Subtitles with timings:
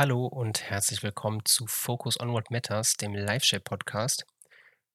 [0.00, 4.24] Hallo und herzlich willkommen zu Focus on What Matters, dem Live-Share-Podcast.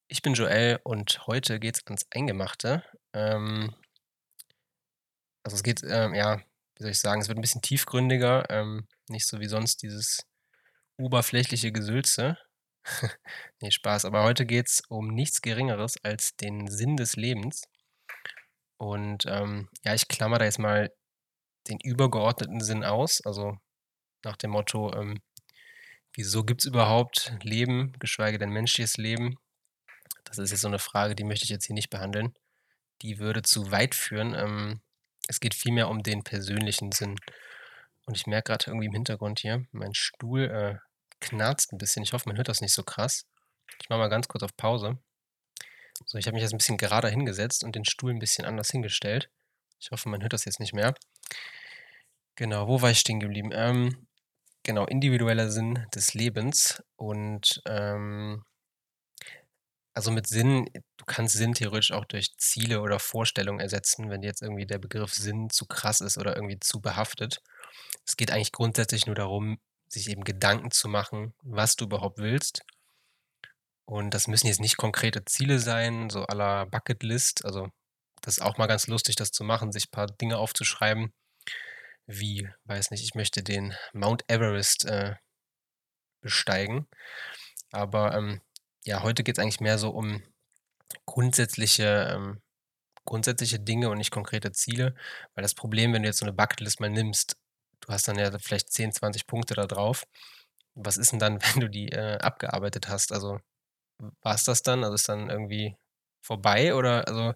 [0.08, 2.82] Ich bin Joel und heute geht's ans Eingemachte.
[3.12, 3.72] Ähm,
[5.44, 6.38] also es geht, ähm, ja,
[6.74, 10.26] wie soll ich sagen, es wird ein bisschen tiefgründiger, ähm, nicht so wie sonst dieses
[10.96, 12.36] oberflächliche Gesülze.
[13.62, 17.62] Ne, Spaß, aber heute geht's um nichts Geringeres als den Sinn des Lebens.
[18.76, 20.90] Und, ähm, ja, ich klammer da jetzt mal
[21.68, 23.56] den übergeordneten Sinn aus, also
[24.24, 25.20] nach dem Motto, ähm,
[26.14, 29.36] wieso gibt's überhaupt Leben, geschweige denn menschliches Leben?
[30.24, 32.34] Das ist jetzt so 'ne Frage, die möchte ich jetzt hier nicht behandeln.
[33.02, 34.34] Die würde zu weit führen.
[34.34, 34.80] Ähm,
[35.28, 37.16] es geht vielmehr um den persönlichen Sinn.
[38.06, 40.76] Und ich merke grad irgendwie im Hintergrund hier, mein Stuhl, äh,
[41.20, 42.02] knarzt 'n bisschen.
[42.04, 43.26] Ich hoffe, man hört das nicht so krass.
[43.82, 44.98] Ich mache mal ganz kurz auf Pause.
[46.08, 48.70] So, ich habe mich jetzt 'n bisschen gerader hingesetzt und den Stuhl 'n bisschen anders
[48.70, 49.28] hingestellt.
[49.80, 50.94] Ich hoffe, man hört das jetzt nicht mehr.
[52.38, 53.50] Genau, wo war ich stehen geblieben?
[53.54, 54.05] Ähm,
[54.66, 58.42] genau, individueller Sinn des Lebens und, ähm
[59.94, 60.68] also mit Sinn
[60.98, 65.14] du kannst Sinn theoretisch auch durch Ziele oder Vorstellungen ersetzen, wenn jetzt irgendwie der Begriff
[65.14, 67.40] Sinn zu krass ist oder irgendwie zu behaftet.
[68.06, 72.62] Es geht eigentlich grundsätzlich nur darum, sich eben Gedanken zu machen, was du überhaupt willst.
[73.86, 77.44] Und das müssen jetzt nicht konkrete Ziele sein, so à la Bucketlist.
[77.44, 77.68] Also,
[78.20, 81.12] das ist auch mal ganz lustig, das zu machen, sich paar Dinge aufzuschreiben,
[82.06, 85.16] wie, weiß nicht, ich möchte den Mount Everest, äh,
[86.22, 86.86] besteigen.
[87.72, 88.40] Aber, ähm,
[88.84, 90.22] ja, heute geht's eigentlich mehr so um
[91.06, 92.42] grundsätzliche ähm,
[93.06, 94.94] grundsätzliche Dinge und nicht konkrete Ziele.
[95.34, 97.36] Weil das Problem, wenn du jetzt so 'ne Bucketlist mal nimmst,
[97.82, 100.04] du hast dann ja vielleicht 10, 20 Punkte da drauf.
[100.76, 103.12] Was ist 'n dann, wenn du die, äh, abgearbeitet hast?
[103.12, 103.40] Also,
[104.00, 104.84] w war's das dann?
[104.84, 105.76] Also, ist dann irgendwie
[106.22, 107.34] vorbei oder also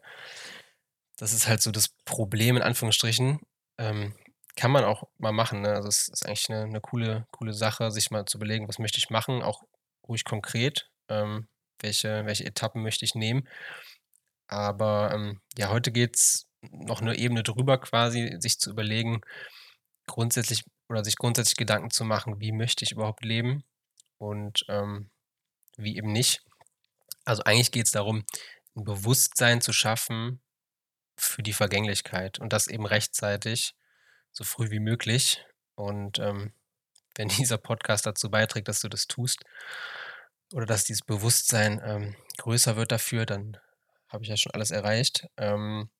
[1.19, 3.41] das ist halt so das Problem in Anführungsstrichen.
[3.79, 4.15] Ähm,
[4.61, 5.71] kann man auch mal machen, ne?
[5.75, 8.99] Also, es ist eigentlich 'ne 'ne coole coole Sache, sich mal zu überlegen: „Was möchte
[8.99, 9.63] ich machen?“ Auch
[10.09, 11.49] ruhig konkret, ähm,
[11.81, 13.47] welche welche Etappen möchte ich nehmen?
[14.51, 19.21] Aber, ähm, ja, heute geht's noch 'ne Ebene drüber quasi, sich zu überlegen,
[20.07, 23.65] grundsätzlich oder sich grundsätzlich Gedanken zu machen: „Wie möchte ich überhaupt leben
[24.19, 25.11] und, ähm,
[25.79, 26.43] wie eben nicht?“
[27.27, 28.25] Also, eigentlich geht's darum,
[28.77, 30.43] 'n Bewusstsein zu schaffen
[31.19, 33.75] für die Vergänglichkeit und das eben rechtzeitig,
[34.33, 35.45] so früh wie möglich.
[35.75, 36.53] Und, ähm,
[37.17, 39.45] wenn dieser Podcast dazu beiträgt, dass du das tust
[40.53, 43.57] oder dass dieses Bewusstsein, ähm, größer wird dafür, dann
[44.09, 45.29] habe ich ja schon alles erreicht.
[45.37, 45.91] Ähm,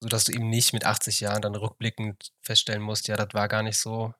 [0.00, 3.62] sodass du eben nicht mit 80 Jahren dann rückblickend feststellen musst: „Ja, das war gar
[3.62, 4.14] nicht so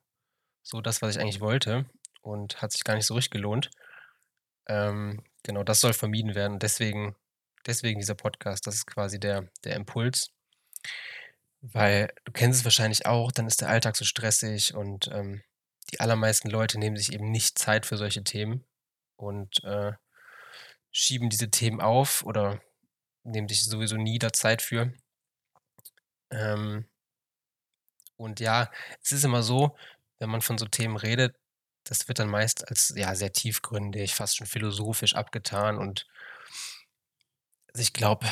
[0.63, 1.85] so das, was ich eigentlich wollte
[2.21, 3.71] und hat sich gar nicht so richtig gelohnt.“
[4.67, 6.59] Ähm, genau, das soll vermieden werden.
[6.59, 7.15] Deswegen
[7.67, 8.67] deswegen dieser Podcast.
[8.67, 10.31] Das ist quasi der der Impuls.
[11.63, 15.43] Weil du kennst es wahrscheinlich auch, dann ist der Alltag so stressig und, ähm,
[15.91, 18.65] die allermeisten Leute nehmen sich eben nicht Zeit für solche Themen
[19.17, 19.93] und, äh,
[20.91, 22.61] schieben diese Themen auf oder
[23.23, 24.93] nehmen sich sowieso nie da Zeit für.
[26.31, 26.85] Ähm
[28.19, 28.69] und ja,
[29.03, 29.75] es ist immer so,
[30.19, 31.35] wenn man von so Themen redet,
[31.85, 36.07] das wird dann meist als, ja, sehr tiefgründig, fast schon philosophisch abgetan und
[37.73, 38.27] also, ich glaube,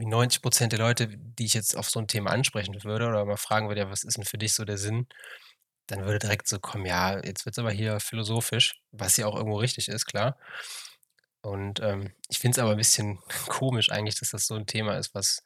[0.00, 3.24] wie 90 % der Leute, die ich jetzt auf so 'n Thema ansprechen würde oder
[3.26, 5.08] mal fragen würde: „Ja, was ist 'n für dich so der Sinn?“
[5.88, 9.58] Dann würde direkt so kommen: „Ja, jetzt wird's aber hier philosophisch“, was ja auch irgendwo
[9.58, 10.36] richtig ist, klar.
[11.44, 13.18] Und, ähm, ich finde es aber 'n bisschen
[13.48, 15.42] komisch eigentlich, dass das so 'n Thema ist, was,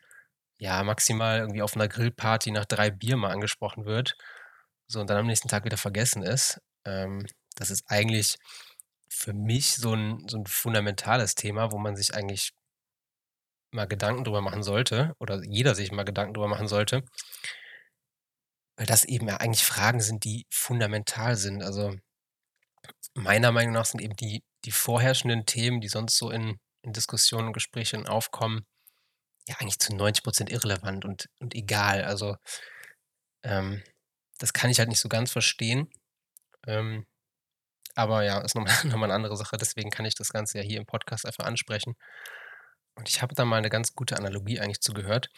[0.58, 4.16] ja, maximal irgendwie auf 'ner Grillparty nach 3 Bier mal angesprochen wird,
[4.88, 6.60] so und dann am nächsten Tag wieder vergessen ist.
[6.86, 7.26] Ähm,
[7.56, 8.36] das ist eigentlich
[9.10, 12.52] für mich so 'n so 'n fundamentales Thema, wo man sich eigentlich
[13.74, 17.04] mal Gedanken drüber machen sollte oder jeder sich mal Gedanken drüber machen sollte
[18.78, 21.62] weil das eben ja eigentlich Fragen sind, die fundamental sind.
[21.62, 21.94] Also,
[23.14, 27.48] meiner Meinung nach sind eben die die vorherrschenden Themen, die sonst so in in Diskussionen
[27.48, 28.66] und Gesprächen aufkommen,
[29.48, 32.04] ja eigentlich zu 90 % irrelevant und und egal.
[32.04, 32.36] Also,
[33.44, 33.82] ähm,
[34.38, 35.88] das kann ich halt nicht so ganz verstehen.
[36.66, 37.06] Ähm,
[37.96, 39.56] aber ja, ist noch mal noch mal 'ne andere Sache.
[39.58, 41.96] Deswegen kann ich das Ganze ja hier im Podcast einfach ansprechen.
[42.96, 45.30] Und ich habe da mal 'ne ganz gute Analogie eigentlich zu gehört.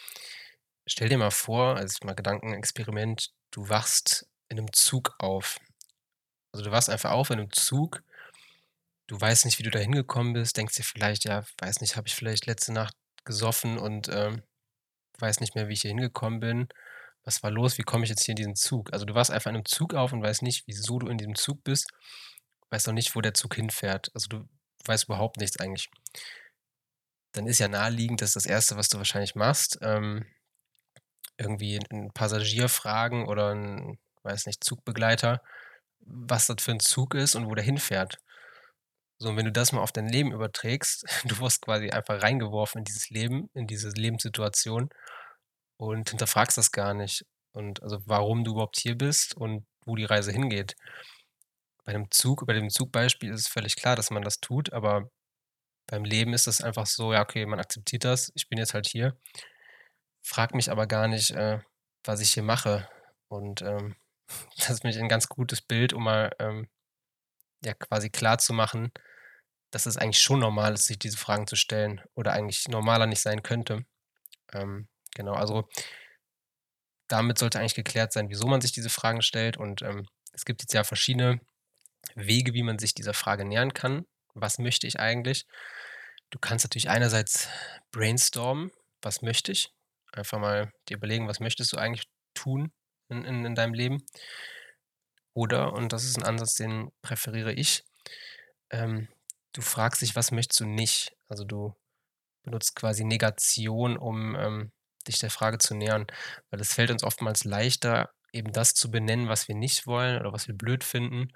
[0.86, 5.58] Stell dir mal vor, also, mal Gedankenexperiment, du wachst in 'nem Zug auf.
[6.52, 8.02] Also, du wachst einfach auf in 'nem Zug.
[9.10, 12.08] Du weißt nicht, wie du da hingekommen bist, denkst dir vielleicht: „Ja, weiß nicht, habe
[12.08, 12.94] ich vielleicht letzte Nacht
[13.24, 14.42] gesoffen und, ähm,
[15.20, 16.68] weiß nicht mehr, wie ich hier hingekommen bin.
[17.24, 17.78] Was war los?
[17.78, 19.94] Wie komme ich jetzt hier in diesen Zug?“ Also, du wachst einfach in 'nem Zug
[19.94, 21.90] auf und weißt nicht, wieso du in diesem Zug bist,
[22.70, 24.10] weißt auch nicht, wo der Zug hinfährt.
[24.14, 24.48] Also, du
[24.86, 25.90] weißt überhaupt nichts eigentlich.
[27.36, 30.24] Dann ist ja naheliegend, dass das 1., was du wahrscheinlich machst, ähm,
[31.38, 35.42] irgendwie 'n Passagier fragen oder 'n, weiß nicht, Zugbegleiter,
[36.00, 38.18] was das für 'n Zug ist und wo der hinfährt.
[39.20, 42.80] So, und wenn du das mal auf dein Leben überträgst, du wirst quasi einfach reingeworfen
[42.80, 44.90] in dieses Leben, in diese Lebenssituation
[45.78, 50.04] und hinterfragst das gar nicht und also, warum du überhaupt hier bist und wo die
[50.04, 50.74] Reise hingeht.
[51.86, 55.08] Bei 'nem Zug bei dem Zugbeispiel ist es völlig klar, dass man das tut, aber
[55.86, 58.32] beim Leben ist das einfach so, ja, okay, man akzeptiert das.
[58.34, 59.16] Ich bin jetzt halt hier,
[60.22, 61.60] frage mich aber gar nicht, äh,
[62.04, 62.88] was ich hier mache.
[63.28, 63.96] Und, ähm,
[64.68, 66.68] das finde ich 'n ganz gutes Bild, um mal, ähm,
[67.64, 68.92] ja, quasi klarzumachen,
[69.72, 73.22] dass es eigentlich schon normal ist, sich diese Fragen zu stellen oder eigentlich normaler nicht
[73.22, 73.84] sein könnte.
[74.54, 75.68] Ähm, genau, also
[77.08, 80.62] damit sollte eigentlich geklärt sein, wieso man sich diese Fragen stellt und, ähm, es gibt
[80.62, 81.40] jetzt ja verschiedene
[82.16, 84.06] Wege, wie man sich dieser Frage nähern kann.
[84.34, 85.46] Was möchte ich eigentlich?
[86.32, 87.48] Du kannst natürlich einerseits
[87.92, 88.70] brainstormen.
[89.02, 89.72] Was möchte ich?
[90.12, 92.72] Einfach mal dir überlegen, was möchtest du eigentlich tun
[93.08, 94.02] in in in deinem Leben?
[95.36, 97.84] Oder, und das ist 'n Ansatz, den präferiere ich,
[98.70, 99.08] ähm,
[99.52, 101.74] du fragst dich: „Was möchtest du nicht?“ Also, du
[102.44, 104.72] benutzt quasi Negation, um, ähm,
[105.08, 106.06] dich der Frage zu nähern,
[106.50, 110.32] weil es fällt uns oftmals leichter, eben das zu benennen, was wir nicht wollen oder
[110.32, 111.28] was wir blöd finden.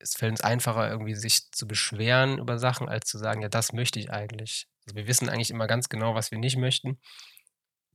[0.00, 3.72] Es fällt uns einfacher, irgendwie sich zu beschweren über Sachen, als zu sagen: „Ja, das
[3.72, 6.98] möchte ich eigentlich.“ Also, wir wissen eigentlich immer ganz genau, was wir nicht möchten,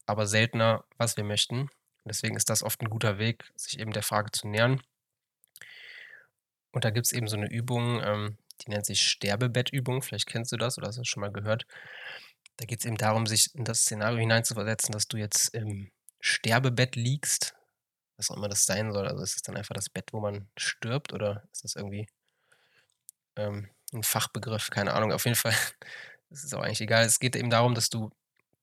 [0.07, 1.61] aber seltener, was wir möchten.
[1.61, 1.69] Und
[2.09, 4.81] deswegen ist das oft 'n guter Weg, sich eben der Frage zu nähern.
[6.75, 10.01] Und da gibt's eben so 'ne Übung, ähm, die nennt sich Sterbebettübung.
[10.01, 11.65] Vielleicht kennst du das oder hast das schon mal gehört.
[12.57, 15.91] Da geht's eben darum, sich in das Szenario hineinzuversetzen, dass du jetzt im
[16.21, 17.55] Sterbebett liegst,
[18.17, 19.07] was auch immer das sein soll.
[19.07, 22.07] Also, ist es dann einfach das Bett, wo man stirbt oder ist das irgendwie
[23.35, 24.69] ähm, 'n Fachbegriff?
[24.69, 25.11] Keine Ahnung.
[25.13, 25.53] Auf jeden Fall
[26.29, 27.05] ist es auch eigentlich egal.
[27.05, 28.11] Es geht eben darum, dass du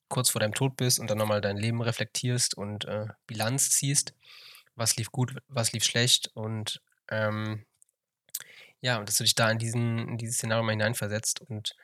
[0.09, 3.71] kurz vor deinem Tod bist und dann noch mal dein Leben reflektierst und, äh, Bilanz
[3.71, 4.15] ziehst.
[4.77, 7.65] Was lief gut, was lief schlecht und, ähm
[8.81, 11.41] ja, und dass du dich da in diesen in dieses Szenario mal hineinversetzt.
[11.41, 11.75] Und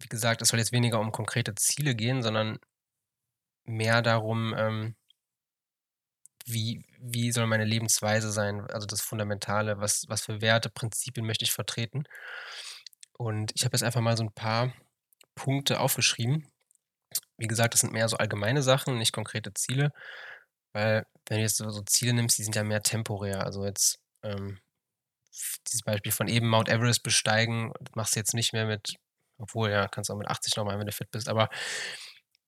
[0.00, 2.58] wie gesagt, es soll jetzt weniger um konkrete Ziele gehen, sondern
[3.66, 4.96] mehr darum, ähm
[6.46, 11.44] wie wie soll meine Lebensweise sein, also, das Fundamentale, was was für Werte, Prinzipien möchte
[11.44, 12.04] ich vertreten?
[13.20, 14.72] Und ich habe jetzt einfach mal so 'n paar
[15.34, 16.48] Punkte aufgeschrieben.
[17.38, 19.92] Wie gesagt, das sind mehr so allgemeine Sachen, nicht konkrete Ziele,
[20.74, 23.44] weil wenn du jetzt so so Ziele nimmst, die sind ja mehr temporär.
[23.46, 24.60] Also, jetzt, ähm,
[25.68, 28.96] dieses Beispiel von eben Mount Everest besteigen, machst du jetzt nicht mehr mit
[29.38, 31.50] obwohl, ja, kannst du auch mit 80 noch machen, wenn du fit bist, aber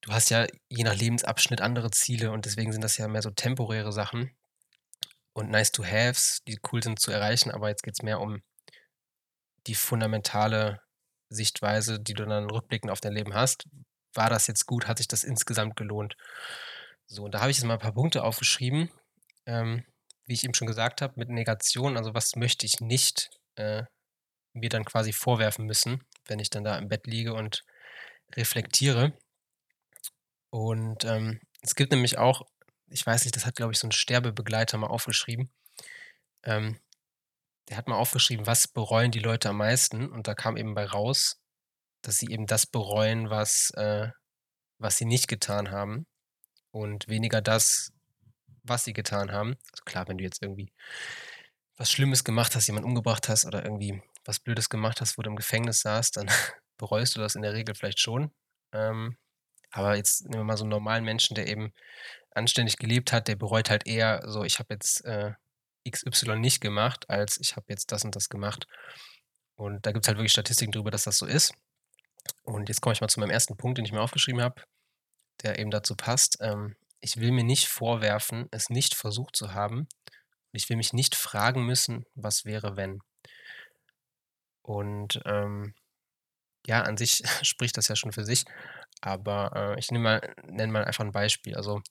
[0.02, 3.30] du hast ja je nach Lebensabschnitt andere Ziele und deswegen sind das ja mehr so
[3.30, 4.32] temporäre Sachen
[5.36, 8.42] und nice to haves, die cool sind zu erreichen, aber jetzt geht's mehr um
[9.66, 10.80] die fundamentale
[11.30, 13.64] Sichtweise, die du dann rückblickend auf dein Leben hast.
[14.14, 14.88] War das jetzt gut?
[14.88, 16.16] Hat sich das insgesamt gelohnt?
[17.06, 18.90] So, und da habe ich jetzt mal 'n paar Punkte aufgeschrieben,
[19.46, 19.84] ähm,
[20.26, 21.96] wie ich eben schon gesagt habe, mit Negation.
[21.96, 23.84] Also, was möchte ich nicht, äh,
[24.54, 27.64] mir dann quasi vorwerfen müssen, wenn ich dann da im Bett liege und
[28.36, 29.14] reflektiere.
[30.50, 32.42] Und, ähm, es gibt nämlich auch
[32.90, 35.50] ich weiß nicht, das hat, glaube ich, so 'n Sterbebegleiter mal aufgeschrieben.
[36.44, 36.78] Ähm,
[37.70, 40.86] der hat mal aufgeschrieben: „Was bereuen die Leute am meisten?“ Und da kam eben bei
[40.86, 41.40] raus,
[42.02, 44.10] dass sie eben das bereuen, was, äh
[44.80, 46.06] was sie nicht getan haben
[46.72, 47.92] und weniger das,
[48.64, 49.56] was sie getan haben.
[49.72, 50.72] Also, klar, wenn du jetzt irgendwie
[51.76, 55.30] was Schlimmes gemacht hast, jemanden umgebracht hast oder irgendwie was Blödes gemacht hast, wo du
[55.30, 56.28] im Gefängnis saßt, dann
[56.78, 58.32] bereust du das in der Regel vielleicht schon.
[58.72, 59.16] Ähm,
[59.72, 61.72] aber jetzt nehmen wir mal so 'n normalen Menschen, der eben
[62.34, 65.32] anständig gelebt hat, der bereut halt eher so: „Ich habe jetzt, äh,
[65.84, 68.66] XY nicht gemacht, als ich habe jetzt das und das gemacht.“
[69.56, 71.54] Und da gibt's halt wirklich Statistiken drüber, dass das so ist.
[72.44, 73.56] Und jetzt komme ich mal zu meinem 1.
[73.56, 74.62] Punkt, den ich mir aufgeschrieben habe,
[75.44, 76.38] der eben dazu passt.
[76.42, 79.88] Ähm, ich will mir nicht vorwerfen, es nicht versucht zu haben.
[80.52, 83.00] Ich will mich nicht fragen müssen: „Was wäre, wenn?“
[84.64, 85.74] Und, ähm,
[86.66, 88.44] ja, an sich spricht das ja schon für sich,
[89.02, 91.56] aber, äh, ich nehme mal nenne mal einfach 'n Beispiel.
[91.56, 91.82] Also,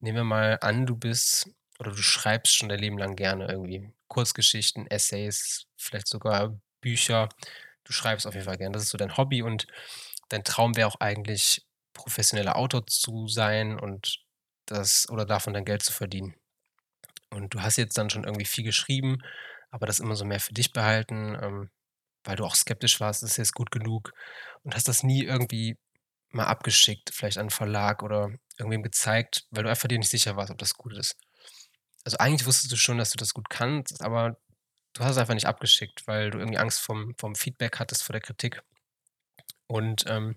[0.00, 3.90] nehmen wir mal an, du bist oder du schreibst schon dein Leben lang gerne irgendwie
[4.08, 7.28] Kurzgeschichten, Essays, vielleicht sogar Bücher.
[7.84, 8.72] Du schreibst auf jeden Fall gern.
[8.74, 9.66] Das ist so dein Hobby und
[10.30, 14.20] dein Traum wäre auch eigentlich, professioneller Autor zu sein und
[14.66, 16.34] das oder davon dein Geld zu verdienen.
[17.30, 19.22] Und du hast jetzt dann schon irgendwie viel geschrieben,
[19.70, 21.70] aber das immer so mehr für dich behalten, ähm,
[22.24, 24.12] weil du auch skeptisch warst: „Ist jetzt gut genug?“
[24.64, 25.76] Und hast das nie irgendwie
[26.34, 30.36] mal abgeschickt, vielleicht an 'n Verlag oder irgendwem gezeigt, weil du einfach dir nicht sicher
[30.36, 31.16] warst, ob das gut ist.
[32.04, 34.38] Also, eigentlich wusstest du schon, dass du das gut kannst, aber
[34.94, 38.14] du hast es einfach nicht abgeschickt, weil du irgendwie Angst vorm vorm Feedback hattest, vor
[38.14, 38.62] der Kritik.
[39.70, 40.36] Und, ähm,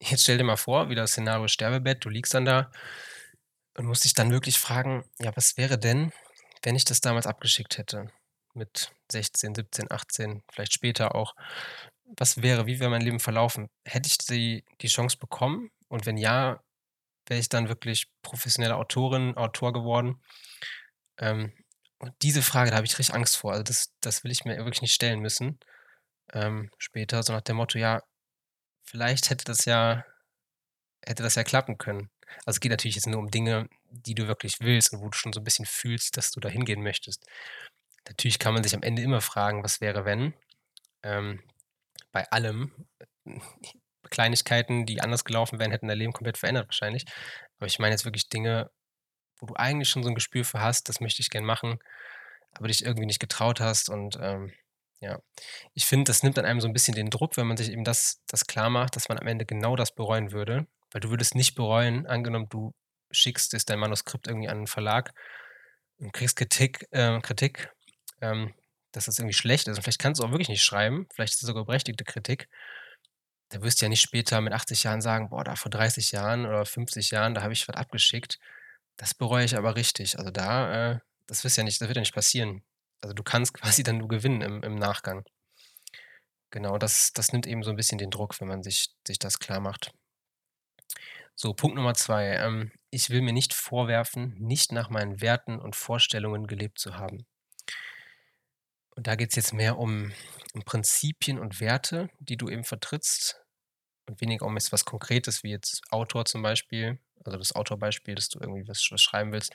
[0.00, 2.70] jetzt stell dir mal vor, wieder Szenario Sterbebett, du liegst dann da
[3.76, 6.12] und musst dich dann wirklich fragen: „Ja, was wäre denn,
[6.62, 8.10] wenn ich das damals abgeschickt hätte
[8.54, 11.34] mit 16, 17, 18, vielleicht später auch,
[12.16, 13.68] was wäre wie wäre mein Leben verlaufen?
[13.84, 16.60] Hätte ich die die Chance bekommen und wenn ja,
[17.28, 20.20] wäre ich dann wirklich professionelle Autorin, Autor geworden?
[21.18, 21.52] Ähm,
[21.98, 23.52] und diese Frage, da habe ich richtig Angst vor.
[23.52, 25.58] Also, das das will ich mir wirklich nicht stellen müssen,
[26.34, 28.02] ähm, später, so nach dem Motto: „Ja,
[28.84, 30.04] vielleicht hätte das ja
[31.06, 32.10] hätte das ja klappen können.“
[32.46, 35.16] Also, es geht natürlich jetzt nur um Dinge, die du wirklich willst und wo du
[35.18, 37.26] schon so 'n bisschen fühlst, dass du da hingehen möchtest.
[38.08, 40.34] Natürlich kann man sich am Ende immer fragen: „Was wäre, wenn?“
[41.04, 41.42] Ähm,
[42.12, 42.72] bei allem.
[44.10, 47.04] Kleinigkeiten, die anders gelaufen wären, hätten dein Leben komplett verändert wahrscheinlich.
[47.58, 48.70] Aber ich meine jetzt wirklich Dinge,
[49.40, 51.80] wo du eigentlich schon so 'n Gespür für hast: „Das möchte ich gern machen“,
[52.54, 54.52] aber dich irgendwie nicht getraut hast und, ähm,
[55.00, 55.20] ja.
[55.74, 57.84] Ich finde, das nimmt dann einem so 'n bisschen den Druck, wenn man sich eben
[57.84, 61.54] das das klarmacht, dass man am Ende genau das bereuen würde, weil du würdest nicht
[61.56, 62.74] bereuen angenommen, du
[63.12, 65.14] schickst jetzt dein Manuskript irgendwie an 'n Verlag
[66.00, 67.72] und kriegst Kritik äh, Kritik,
[68.22, 68.54] ähm,
[68.92, 71.42] dass das irgendwie schlecht ist und vielleicht kannst du auch wirklich nicht schreiben, vielleicht ist
[71.42, 72.48] es sogar berechtigte Kritik.
[73.50, 76.46] Da wirst du ja nicht später mit 80 Jahren sagen: „Boah, da vor 30 Jahren
[76.46, 78.38] oder 50 Jahren, da habe ich was abgeschickt.
[78.96, 82.00] Das bereue ich aber richtig.“ Also, da, äh das wirst ja nicht das wird ja
[82.02, 82.62] nicht passieren.
[83.02, 85.24] Also, du kannst quasi dann nur gewinnen im im Nachgang.
[86.52, 89.40] Genau, das das nimmt eben so 'n bisschen den Druck, wenn man sich sich das
[89.40, 89.92] klarmacht.
[91.34, 95.74] So, Punkt Nummer 2, ähm, ich will mir nicht vorwerfen, nicht nach meinen Werten und
[95.74, 97.26] Vorstellungen gelebt zu haben.
[98.96, 100.12] Und da geht's jetzt mehr um
[100.52, 103.40] um Prinzipien und Werte, die du eben vertrittst
[104.08, 108.28] und weniger um jetzt was Konkretes wie jetzt Autor zum Beispiel, also das Autorbeispiel, dass
[108.30, 109.52] du irgendwie was was schreiben willst.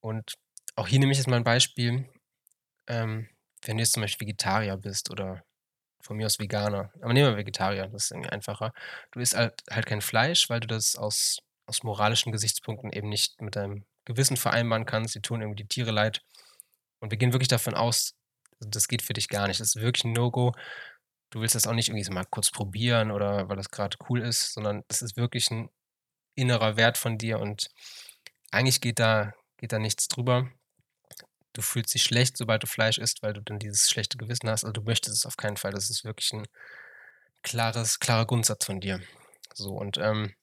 [0.00, 0.34] Und
[0.76, 2.08] auch hier nehme ich jetzt mal 'n Beispiel,
[2.88, 3.28] ähm,
[3.64, 5.44] wenn du jetzt zum Beispiel Vegetarier bist oder
[6.02, 8.72] von mir aus Veganer, aber nehmen wir Vegetarier, das ist irgendwie einfacher.
[9.12, 13.40] Du isst halt halt kein Fleisch, weil du das aus aus moralischen Gesichtspunkten eben nicht
[13.42, 15.14] mit deinem Gewissen vereinbaren kannst.
[15.16, 16.22] Dir tun irgendwie die Tiere leid.
[17.00, 18.14] Und wir gehen wirklich davon aus,
[18.60, 19.60] das geht für dich gar nicht.
[19.60, 20.52] Das ist wirklich 'n No-Go.
[21.30, 24.54] Du willst das auch nicht irgendwie mal kurz probieren oder weil das grad cool ist,
[24.54, 25.70] sondern das ist wirklich 'n
[26.36, 27.68] innerer Wert von dir und
[28.52, 30.50] eigentlich geht da geht da nichts drüber.
[31.54, 34.64] Du fühlst dich schlecht, sobald du Fleisch isst, weil du dann dieses schlechte Gewissen hast.
[34.64, 35.72] Also, du möchtest es auf keinen Fall.
[35.72, 36.46] Das ist wirklich 'n
[37.44, 39.00] klares klarer Grundsatz von dir.
[39.54, 40.34] So und, ähm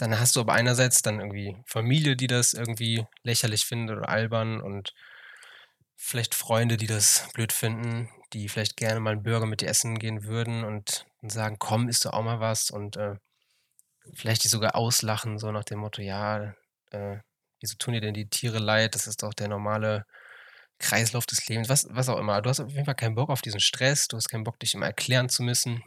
[0.00, 4.60] dann hast du aber einerseits dann irgendwie Familie, die das irgendwie lächerlich findet oder albern
[4.60, 4.92] und
[5.96, 9.98] vielleicht Freunde, die das blöd finden, die vielleicht gerne mal 'n Burger mit dir essen
[9.98, 13.16] gehen würden und sagen: „Komm, isst doch auch mal was“ und, äh,
[14.14, 16.54] vielleicht dich sogar auslachen, so nach dem Motto: „Ja,
[16.92, 17.18] äh,
[17.60, 18.94] wieso tun dir denn die Tiere leid?
[18.96, 20.06] Das ist doch der normale
[20.80, 22.42] Kreislauf des Lebens“, was was auch immer.
[22.42, 24.74] Du hast auf jeden Fall keinen Bock auf diesen Stress, du hast keinen Bock, dich
[24.74, 25.84] immer erklären zu müssen.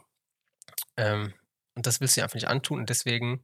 [0.98, 1.34] Ähm,
[1.76, 3.44] und das willst du dir einfach nicht antun und deswegen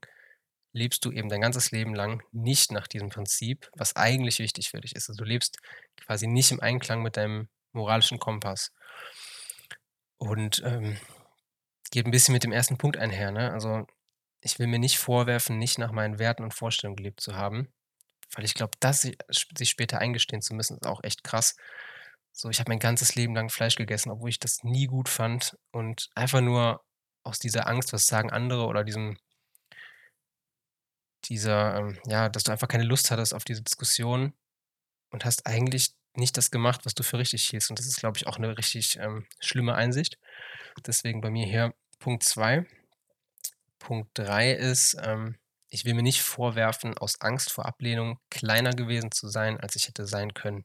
[0.76, 4.82] lebst du eben dein ganzes Leben lang nicht nach diesem Prinzip, was eigentlich wichtig für
[4.82, 5.10] dich ist.
[5.10, 5.60] Also, du lebst
[5.98, 8.70] quasi nicht im Einklang mit deinem moralischen Kompass.
[10.22, 10.98] Und, ähm,
[11.92, 12.78] geht 'n bisschen mit dem 1.
[12.78, 13.52] Punkt einher, ne?
[13.54, 13.88] Also,
[14.42, 17.74] ich will mir nicht vorwerfen, nicht nach meinen Werten und Vorstellungen gelebt zu haben,
[18.36, 19.18] weil ich glaube, das si
[19.58, 21.56] sich später eingestehen zu müssen, ist auch echt krass.
[22.34, 25.58] So, ich habe mein ganzes Leben lang Fleisch gegessen, obwohl ich das nie gut fand
[25.72, 26.84] und einfach nur
[27.24, 29.18] aus dieser Angst, was sagen andere oder diesem
[31.30, 34.34] dieser, ähm ja, dass du einfach keine Lust hattest auf diese Diskussion
[35.12, 37.70] und hast eigentlich nicht das gemacht, was du für richtig hältst.
[37.72, 40.20] Und das ist, glaube ich, auch 'ne richtig, ähm, schlimme Einsicht.
[40.88, 42.66] Deswegen bei mir hier Punkt 2.
[43.82, 45.36] Punkt 3 ist, ähm,
[45.70, 49.88] ich will mir nicht vorwerfen, aus Angst vor Ablehnung kleiner gewesen zu sein, als ich
[49.88, 50.64] hätte sein können.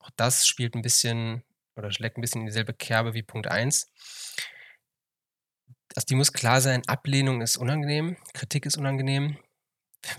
[0.00, 1.44] Auch das spielt 'n bisschen
[1.76, 3.86] oder schlägt 'n bisschen in dieselbe Kerbe wie Punkt 1.
[5.96, 9.36] Also, dir muss klar sein, Ablehnung ist unangenehm, Kritik ist unangenehm.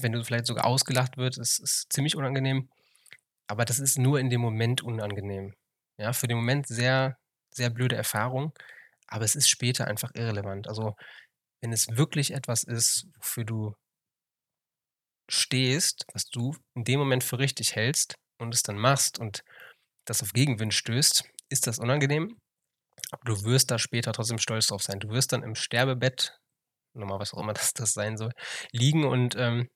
[0.02, 2.70] Wenn du vielleicht sogar ausgelacht wird, ist ist ziemlich unangenehm,
[3.48, 5.56] aber das ist nur in dem Moment unangenehm.
[6.00, 7.18] Ja, für den Moment sehr,
[7.52, 8.54] sehr blöde Erfahrung,
[9.08, 10.68] aber es ist später einfach irrelevant.
[10.68, 10.96] Also,
[11.62, 13.76] wenn es wirklich etwas ist, wofür du
[15.30, 19.44] stehst, was du in dem Moment für richtig hältst und es dann machst und
[20.06, 22.38] das auf Gegenwind stößt, ist das unangenehm,
[23.12, 25.00] aber du wirst da später trotzdem stolz drauf sein.
[25.00, 26.40] Du wirst dann im Sterbebett,
[26.94, 28.34] nochmal was auch immer das das sein soll,
[28.72, 29.70] liegen und, ähm,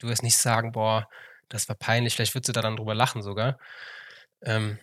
[0.00, 1.08] du wirst nicht sagen: „Boah,
[1.48, 3.58] das war peinlich.“ Vielleicht würdest du da dann drüber lachen sogar.
[4.42, 4.78] Ähm,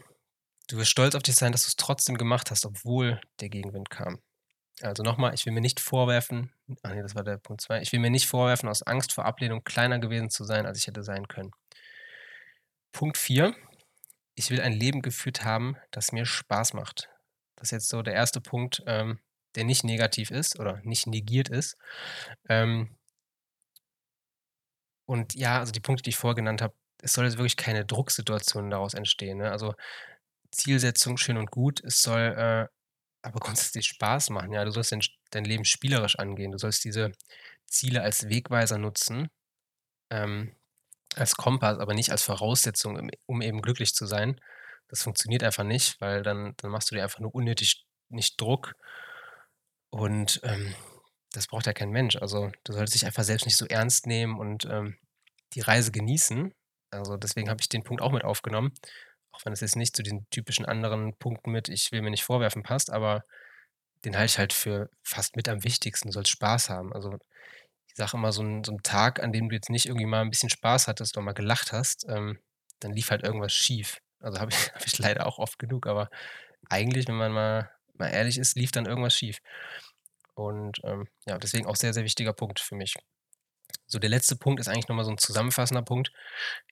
[0.69, 4.19] du wirst stolz auf dich sein, dass du's trotzdem gemacht hast, obwohl der Gegenwind kam.
[4.81, 6.51] Also, noch mal, ich will mir nicht vorwerfen
[6.83, 7.81] ach ne, das war der Punkt 2.
[7.81, 10.87] Ich will mir nicht vorwerfen, aus Angst vor Ablehnung kleiner gewesen zu sein, als ich
[10.87, 11.51] hätte sein können.
[12.91, 13.55] Punkt 4.
[14.35, 17.09] Ich will ein Leben geführt haben, das mir Spaß macht.
[17.55, 18.41] Das ist jetzt so der 1.
[18.41, 19.19] Punkt, ähm,
[19.55, 21.77] der nicht negativ ist oder nicht negiert ist.
[22.49, 22.97] Ähm
[25.05, 27.85] Und ja, also die Punkte, die ich vorher genannt habe, es soll jetzt wirklich keine
[27.85, 29.51] Drucksituation daraus entstehen, ne?
[29.51, 29.73] Also,
[30.51, 32.67] Zielsetzung schön und gut, es soll, äh,
[33.23, 34.65] aber grundsätzlich Spaß machen, ja?
[34.65, 35.01] Du sollst dein
[35.31, 36.51] dein Leben spielerisch angehen.
[36.53, 37.11] Du sollst diese
[37.67, 39.29] Ziele als Wegweiser nutzen,
[40.11, 40.55] ähm,
[41.15, 44.41] als Kompass, aber nicht als Voraussetzung, um um eben glücklich zu sein.
[44.89, 48.75] Das funktioniert einfach nicht, weil dann dann machst du dir einfach nur unnötig nicht Druck
[49.89, 50.75] und, ähm,
[51.33, 52.15] das braucht ja kein Mensch.
[52.17, 54.97] Also, du solltest dich einfach selbst nicht so ernst nehmen und, ähm,
[55.53, 56.53] die Reise genießen.
[56.91, 58.73] Also, deswegen habe ich den Punkt auch mit aufgenommen,
[59.31, 62.23] auch wenn es jetzt nicht zu den typischen anderen Punkten mit „Ich will mir nicht
[62.23, 63.23] vorwerfen“ passt, aber
[64.05, 66.09] den halte ich halt für fast mit am wichtigsten.
[66.09, 66.93] Du sollst Spaß haben.
[66.93, 67.17] Also,
[67.87, 70.21] ich sage immer, so 'n so 'n Tag, an dem du jetzt nicht irgendwie mal
[70.23, 72.39] 'n bisschen Spaß hattest oder mal gelacht hast, ähm,
[72.79, 73.99] dann lief halt irgendwas schief.
[74.21, 76.09] Also, habe ich habe ich leider auch oft genug, aber
[76.69, 79.39] eigentlich, wenn man mal mal ehrlich ist, lief dann irgendwas schief.
[80.35, 82.95] Und, ähm, ja, deswegen auch sehr, sehr wichtiger Punkt für mich.
[83.87, 86.11] So, der letzte Punkt ist eigentlich noch mal so 'n zusammenfassender Punkt.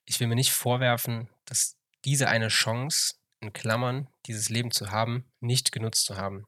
[0.05, 5.25] Ich will mir nicht vorwerfen, dass diese eine Chance, in Klammern, dieses Leben zu haben,
[5.41, 6.46] nicht genutzt zu haben.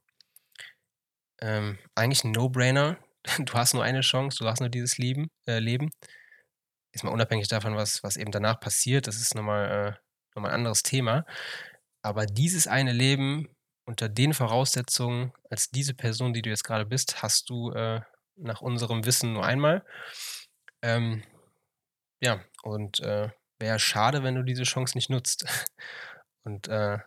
[1.42, 2.98] Ähm, eigentlich 'n No-Brainer.
[3.40, 5.92] Du hast nur eine Chance, du hast nur dieses Lieben äh, Leben.
[6.94, 9.66] Jetzt mal unabhängig davon, was was eben danach passiert, das ist noch mal
[9.98, 10.00] äh,
[10.36, 11.26] noch mal 'n anderes Thema.
[12.02, 13.50] Aber dieses eine Leben
[13.88, 18.02] unter den Voraussetzungen als diese Person, die du jetzt grade bist, hast du, äh,
[18.36, 19.84] nach unserem Wissen nur einmal.
[20.84, 21.24] Ähm,
[22.22, 23.30] ja, und, äh,
[23.60, 25.46] wäre schade, wenn du diese Chance nicht nutzt.
[26.44, 27.00] Und, äh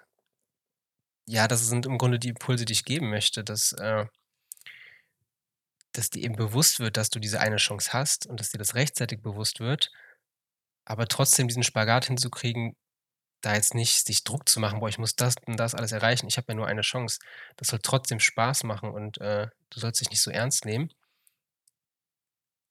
[1.27, 4.05] ja, das sind im Grunde die Impulse, die ich geben möchte, dass, äh
[5.93, 8.75] dass dir eben bewusst wird, dass du diese eine Chance hast und dass dir das
[8.75, 9.91] rechtzeitig bewusst wird,
[10.85, 12.77] aber trotzdem diesen Spagat hinzukriegen,
[13.43, 16.29] da jetzt nicht sich Druck zu machen: „Boah, ich muss das und das alles erreichen.
[16.29, 17.19] Ich habe ja nur eine Chance.“
[17.57, 20.91] Das soll trotzdem Spaß machen und, äh, du sollst dich nicht so ernst nehmen.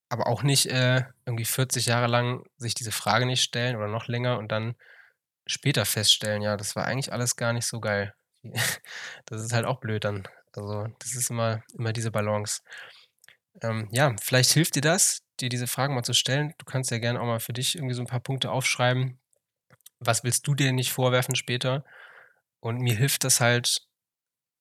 [0.09, 4.07] Aber auch nicht, äh, irgendwie 40 Jahre lang sich diese Frage nicht stellen oder noch
[4.07, 4.75] länger und dann
[5.47, 8.13] später feststellen: „Ja, das war eigentlich alles gar nicht so geil.“
[9.27, 10.27] Das ist halt auch blöd dann.
[10.55, 12.61] Also, das ist immer immer diese Balance.
[13.61, 16.53] Ähm, ja, vielleicht hilft dir das, dir diese Fragen mal zu stellen.
[16.57, 19.19] Du kannst ja gerne auch mal für dich irgendwie so 'n paar Punkte aufschreiben.
[20.01, 21.83] Was willst du dir nicht vorwerfen später?
[22.61, 23.81] Und mir hilft das halt,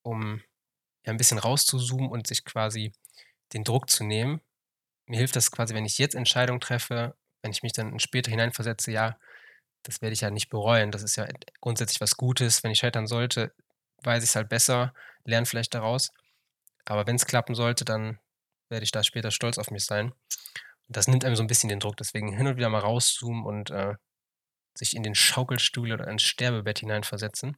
[0.03, 0.43] um,
[1.07, 2.93] ja, 'n bisschen rauszuzoomen und sich quasi
[3.55, 4.41] den Druck zu nehmen.
[5.07, 8.93] Mir hilft das quasi, wenn ich jetzt Entscheidungen treffe, wenn ich mich dann später hineinversetze:
[8.93, 9.19] „Ja,
[9.85, 10.93] das werde ich ja nicht bereuen.
[10.93, 11.29] Das ist ja
[11.61, 12.65] grundsätzlich was Gutes.
[12.65, 13.55] Wenn ich scheitern sollte,
[14.05, 16.11] weiß ich's halt besser, lerne vielleicht daraus.
[16.87, 18.19] Aber wenn's klappen sollte, dann
[18.71, 20.13] werde ich da später stolz auf mich sein.“
[20.89, 21.97] Und das nimmt einem so 'n bisschen den Druck.
[21.99, 23.97] Deswegen hin und wieder mal rauszoomen und, äh,
[24.79, 27.57] sich in den Schaukelstuhl oder ins Sterbebett hineinversetzen.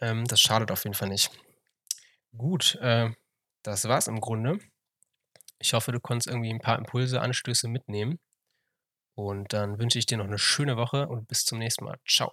[0.00, 1.30] Ähm, das schadet auf jeden Fall nicht.
[2.36, 3.10] Gut, äh,
[3.64, 4.58] das war's im Grunde.
[5.60, 8.18] Ich hoffe, du konntest irgendwie 'n paar Impulse, Anstöße mitnehmen.
[9.18, 11.98] Und dann wünsche ich dir noch 'ne schöne Woche und bis zum nächsten Mal.
[12.06, 12.32] Tschau.